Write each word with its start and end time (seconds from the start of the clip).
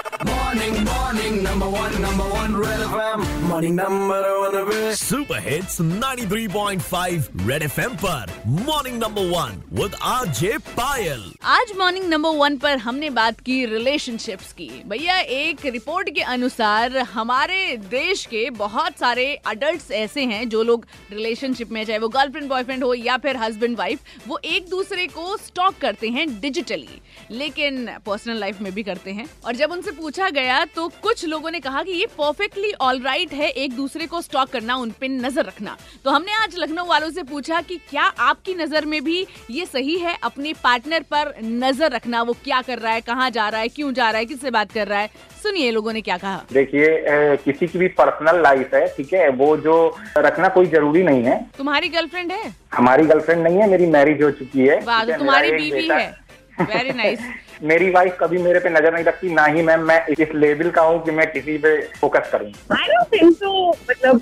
Morning, 0.00 0.74
morning, 0.84 1.34
number 1.42 1.66
one, 1.72 1.94
number 2.02 2.24
one, 2.30 2.54
Red 2.60 2.80
FM. 2.84 3.24
Morning, 3.48 3.74
number 3.76 4.20
one, 4.40 4.54
Red 4.68 4.94
super 4.96 5.40
hits 5.48 5.80
93.5 5.80 7.26
red 7.48 7.62
FM 7.62 7.94
पर. 8.04 8.32
Morning 8.46 8.98
number 9.02 9.26
one 9.30 9.62
with 9.72 9.94
RJ 10.02 10.56
Payal 10.70 11.22
आज 11.44 11.72
morning 11.78 12.04
number 12.08 12.36
one 12.36 12.56
पर 12.56 12.78
हमने 12.78 13.10
बात 13.10 13.40
की 13.40 13.64
relationships 13.66 14.52
की। 14.52 14.70
भैया 14.86 15.18
एक 15.18 15.66
रिपोर्ट 15.66 16.10
के 16.14 16.22
अनुसार 16.34 16.96
हमारे 17.12 17.76
देश 17.90 18.24
के 18.26 18.48
बहुत 18.58 18.98
सारे 19.00 19.34
अडल्ट 19.46 19.92
ऐसे 19.92 20.24
हैं 20.24 20.48
जो 20.48 20.62
लोग 20.62 20.86
रिलेशनशिप 21.10 21.70
में 21.70 21.84
चाहे 21.84 21.98
वो 21.98 22.08
गर्लफ्रेंड 22.08 22.48
बॉयफ्रेंड 22.48 22.84
हो 22.84 22.92
या 22.94 23.16
फिर 23.16 23.36
हस्बैंड 23.36 23.76
वाइफ 23.78 23.98
वो 24.28 24.40
एक 24.44 24.68
दूसरे 24.70 25.06
को 25.06 25.36
स्टॉक 25.36 25.78
करते 25.80 26.08
हैं 26.08 26.28
डिजिटली 26.40 27.00
लेकिन 27.30 27.86
पर्सनल 28.06 28.36
लाइफ 28.36 28.60
में 28.60 28.72
भी 28.74 28.82
करते 28.82 29.10
हैं। 29.10 29.28
और 29.46 29.56
जब 29.56 29.72
उनसे 29.72 29.89
पूछा 29.92 30.28
गया 30.30 30.64
तो 30.66 30.86
कुछ 31.02 31.24
लोगों 31.24 31.50
ने 31.50 31.60
कहा 31.60 31.82
कि 31.82 31.92
ये 31.92 32.06
परफेक्टली 32.18 32.72
ऑल 32.80 33.00
राइट 33.02 33.32
है 33.32 33.48
एक 33.48 33.74
दूसरे 33.76 34.06
को 34.06 34.20
स्टॉक 34.22 34.48
करना 34.50 34.74
उन 34.76 34.90
पे 35.00 35.08
नज़र 35.08 35.44
रखना। 35.44 35.76
तो 36.04 36.10
हमने 36.10 36.32
आज 36.34 36.54
लखनऊ 36.58 36.86
वालों 36.86 37.10
से 37.10 37.22
पूछा 37.24 37.60
कि 37.62 37.76
क्या 37.90 38.02
आपकी 38.20 38.54
नज़र 38.54 38.84
में 38.84 39.02
भी 39.04 39.26
ये 39.50 39.66
सही 39.66 39.96
है 39.98 40.16
अपने 40.22 40.52
पार्टनर 40.62 41.04
पर 41.10 41.34
नज़र 41.42 41.90
रखना? 41.92 42.22
वो 42.22 42.36
क्या 42.44 42.60
कर 42.62 42.78
रहा 42.78 42.92
है 42.92 43.00
कहाँ 43.02 43.30
जा 43.30 43.48
रहा 43.48 43.60
है 43.60 43.68
क्यों 43.70 43.92
जा 43.94 44.10
रहा 44.10 44.18
है 44.18 44.26
किससे 44.26 44.50
बात 44.50 44.72
कर 44.72 44.88
रहा 44.88 44.98
है? 44.98 45.10
सुनिए 45.42 45.70
लोगों 45.70 45.92
ने 45.92 46.00
क्या 46.00 46.16
कहा। 46.18 46.44
देखिए 46.52 47.36
किसी 47.44 47.66
की 47.66 47.78
भी 47.78 47.88
पर्सनल 47.90 48.42
लाइफ 48.42 48.74
है 48.74 48.86
ठीक 48.96 49.12
है 49.14 49.28
वो 49.32 49.56
जो 49.58 49.76
रखना 50.18 50.48
कोई 50.50 50.66
ज़रूरी 50.68 51.02
नहीं 51.02 51.22
है। 51.24 51.38
तुम्हारी 51.58 51.88
गर्लफ्रेंड 51.88 52.32
है? 52.32 52.52
हमारी 52.74 53.06
गर्लफ्रेंड 53.06 53.42
नहीं 53.42 53.58
है 53.58 53.68
मेरी 53.70 53.86
मैरिज 53.88 54.22
हो 54.22 54.30
चुकी 54.32 54.66
है 54.66 54.80
तो 54.80 55.18
तुम्हारी 55.18 55.50
बीवी 55.52 55.86
है। 55.88 56.19
वेरी 56.60 56.92
नाइस 56.92 57.20
मेरी 57.70 57.88
वाइफ 57.90 58.16
कभी 58.20 58.38
मेरे 58.38 58.60
पे 58.60 58.70
नज़र 58.70 58.92
नहीं 58.94 59.04
रखती 59.04 59.32
ना 59.34 59.44
ही 59.46 59.62
मैम 59.62 59.80
मैं 59.88 59.98
इस 60.08 60.28
लेवल 60.34 60.70
का 60.70 60.82
हूँ 60.82 61.02
कि 61.04 61.10
मैं 61.10 61.26
किसी 61.32 61.56
पे 61.58 61.76
फोकस 62.00 62.28
करूँ। 62.32 62.52
आई 62.76 62.86
डोंट 62.88 63.12
थिंक 63.12 63.32
सो 63.36 63.70
मतलब 63.90 64.20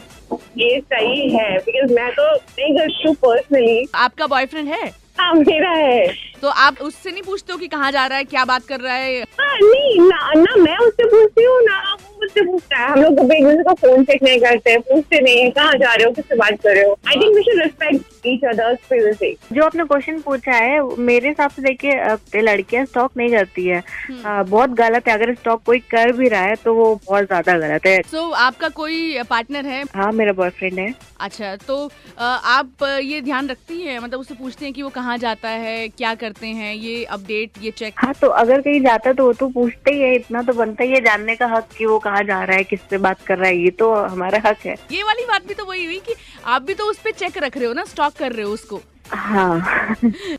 ये 0.58 0.80
सही 0.80 1.28
है 1.36 1.58
बिकॉज़ 1.58 1.92
मैं 1.92 2.10
तो 2.12 2.30
नहीं 2.34 2.72
करती 2.78 3.08
हूँ 3.08 3.14
पर्सनली 3.24 3.86
आपका 3.94 4.26
बॉयफ्रेंड 4.26 4.68
है? 4.68 4.90
हाँ 5.18 5.32
मेरा 5.34 5.70
है। 5.70 6.06
तो 6.42 6.48
आप 6.64 6.80
उससे 6.82 7.10
नहीं 7.10 7.22
पूछते 7.22 7.52
हो 7.52 7.58
कि 7.58 7.68
कहाँ 7.68 7.90
जा 7.92 8.06
रहा 8.06 8.18
है 8.18 8.24
क्या 8.24 8.44
बात 8.44 8.66
कर 8.66 8.80
रहा 8.80 8.94
है? 8.94 9.22
हाँ 9.40 9.54
नहीं 9.62 9.98
ना 10.00 10.32
ना 10.36 10.56
मैं 10.62 10.76
उससे 10.78 11.04
पूछती 11.04 11.44
हूँ 11.44 11.60
ना 11.62 11.80
वो 11.92 12.16
मुझसे 12.20 12.42
पूछता 12.42 12.76
है। 12.76 12.90
हम 12.90 13.02
लोग 13.02 13.32
एक 13.32 13.44
दूसरे 13.44 13.62
का 13.64 13.72
फ़ोन 13.80 14.04
चेक 14.04 14.22
नहीं 14.22 14.40
करते 14.40 14.76
पूछते 14.90 15.20
नहीं 15.20 15.50
कहाँ 15.52 15.72
जा 15.74 15.94
रहे 15.94 16.04
हो 16.04 16.12
किससे 16.12 16.36
बात 16.36 16.60
कर 16.62 16.74
रहे 16.74 16.84
हो? 16.84 16.98
I 17.08 17.20
think 17.22 17.36
we 17.36 17.42
should 17.42 17.62
respect 17.62 18.17
each 18.28 18.44
others 18.46 18.78
privacy 18.88 19.32
जो 19.52 19.64
आपने 19.64 19.84
क्वेश्चन 19.84 20.20
पूछा 20.20 20.52
है 20.54 20.80
मेरे 21.00 21.28
हिसाब 21.28 21.50
से 21.50 21.62
देखिए 21.62 22.40
लड़कियाँ 22.42 22.84
स्टॉक 22.86 23.16
नहीं 23.16 23.30
करती 23.30 23.66
है। 23.66 23.80
अ, 24.24 24.42
बहुत 24.42 24.70
गलत 24.78 25.08
है। 25.08 25.14
अगर 25.14 25.34
स्टॉक 25.34 25.62
कोई 25.66 25.78
कर 25.90 26.12
भी 26.12 26.28
रहा 26.28 26.42
है 26.42 26.54
तो 26.56 26.74
वो 26.74 26.94
बहुत 27.06 27.24
ज़्यादा 27.24 27.56
गलत 27.58 27.86
है। 27.86 28.00
सो 28.02 28.30
आपका 28.30 28.68
कोई 28.70 29.22
पार्टनर 29.30 29.66
है? 29.66 29.82
हाँ 29.94 30.10
मेरा 30.12 30.32
बॉयफ्रेंड 30.32 30.78
है। 30.78 30.92
अच्छा 31.20 31.54
तो 31.66 31.76
आप 32.18 32.82
ये 33.02 33.20
ध्यान 33.20 33.48
रखती 33.48 33.80
हैं? 33.82 33.98
मतलब 33.98 34.20
उससे 34.20 34.34
पूछते 34.34 34.64
हैं 34.64 34.72
कि 34.74 34.82
वो 34.82 34.88
कहाँ 34.90 35.16
जाता 35.18 35.48
है 35.48 35.88
क्या 35.88 36.14
करते 36.16 36.46
हैं? 36.48 36.74
ये 36.74 37.04
अपडेट 37.06 37.62
ये 37.62 37.70
चेक 37.72 37.94
हाँ 37.98 38.12
तो 38.20 38.28
अगर 38.38 38.60
कहीं 38.60 38.80
जाता 38.82 39.08
है 39.08 39.14
तो 39.14 39.24
वो 39.24 39.32
तो 39.34 39.48
पूछते 39.50 39.92
ही 39.92 40.00
है। 40.00 40.14
इतना 40.14 40.42
तो 40.42 40.52
बनता 40.54 40.84
ही 40.84 40.92
है 40.92 41.00
जानने 41.00 41.36
का 41.36 41.46
हक 41.46 41.68
कि 41.78 41.86
वो 41.86 41.98
कहाँ 41.98 42.22
जा 42.24 42.42
रहा 42.42 42.56
है 42.56 42.64
किससे 42.64 42.98
बात 42.98 43.22
कर 43.26 43.38
रहा 43.38 43.48
है 43.48 43.56
ये 43.56 43.70
तो 43.78 43.92
हमारा 43.94 44.40
हक 44.46 44.66
है। 44.66 44.74
ये 44.92 45.02
वाली 45.02 45.24
बात 45.24 45.46
भी 45.48 45.54
तो 45.54 45.64
वही 45.64 45.84
हुई 45.84 45.98
कि 46.06 46.14
आप 46.46 46.62
भी 46.62 46.74
तो 46.74 46.84
उस 46.90 46.98
पे 46.98 47.12
चेक 47.12 47.38
रख 47.38 47.56
रहे 47.56 47.66
हो 47.66 47.72
ना 47.72 47.84
स्टॉक 47.84 48.17
कर 48.18 48.32
रहे 48.32 48.46
हो 48.46 48.52
उसको। 48.52 48.80
हाँ। 49.10 49.94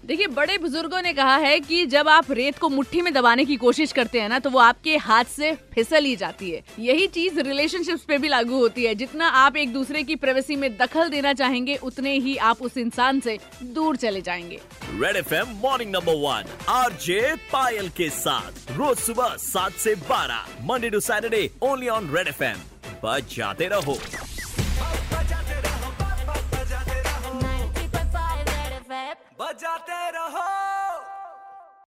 देखिए 0.06 0.28
बड़े 0.28 0.58
बुज़ुर्गों 0.58 1.02
ने 1.02 1.14
कहा 1.14 1.36
है 1.36 1.60
कि 1.60 1.86
जब 1.86 2.10
आप 2.10 2.32
रेत 2.32 2.58
को 2.58 2.70
मुट्ठी 2.70 3.02
में 3.02 3.12
दबाने 3.14 3.46
की 3.46 3.56
कोशिश 3.56 3.92
करते 3.92 4.20
हैं 4.22 4.28
ना 4.30 4.40
तो 4.40 4.50
वो 4.50 4.60
आपके 4.60 4.98
हाथ 4.98 5.26
से 5.26 5.52
फिसल 5.74 6.06
ही 6.06 6.16
जाती 6.16 6.52
है। 6.52 6.62
यही 6.80 7.08
चीज़ 7.08 7.40
रिलेशनशिप्स 7.40 8.04
पे 8.04 8.18
भी 8.18 8.28
लागू 8.28 8.58
होती 8.58 8.86
है। 8.86 8.94
जितना 8.96 9.28
आप 9.28 9.58
एक 9.58 9.74
दूसरे 9.74 10.04
की 10.04 10.16
प्राइवेसी 10.16 10.56
में 10.56 10.70
दखल 10.78 11.10
देना 11.10 11.34
चाहेंगे 11.34 11.76
उतने 11.84 12.14
ही 12.18 12.38
आप 12.38 12.62
उस 12.62 12.78
इंसान 12.78 13.20
से 13.20 13.38
दूर 13.64 13.96
चले 13.96 14.22
जाएँगे। 14.22 14.60
Red 14.94 15.16
F 15.16 15.34
M 15.34 15.48
morning 15.64 15.92
number 15.92 16.14
one 16.14 16.56
RJ 16.70 17.36
Payal 17.54 17.90
के 17.90 18.10
साथ 18.10 18.72
रोज 18.72 18.98
सुबह 18.98 19.36
सात 19.40 19.72
ऐसी 19.72 19.96
बारह 20.10 20.46
Monday 20.64 20.90
to 20.90 21.00
Saturday 21.00 21.50
only 21.62 21.88
on 21.88 22.16
red 22.16 22.28
FM 22.28 22.58
बच 23.04 23.36
जाते 23.36 23.68
रहो। 23.68 23.98
जाते 29.62 30.00
रहो 30.16 30.59